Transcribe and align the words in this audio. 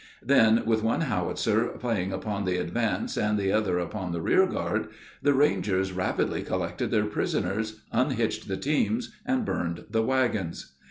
Then, 0.23 0.63
with 0.65 0.81
one 0.81 1.01
howitzer 1.01 1.77
playing 1.79 2.11
upon 2.11 2.43
the 2.45 2.57
advance 2.57 3.17
and 3.17 3.37
the 3.37 3.51
other 3.51 3.77
upon 3.77 4.11
the 4.13 4.21
rear 4.23 4.47
guard, 4.47 4.87
the 5.21 5.35
Rangers 5.35 5.91
rapidly 5.91 6.41
collected 6.41 6.89
their 6.89 7.05
prisoners, 7.05 7.83
unhitched 7.91 8.47
the 8.47 8.57
teams, 8.57 9.13
and 9.27 9.45
burned 9.45 9.85
the 9.91 10.01
wagons. 10.01 10.71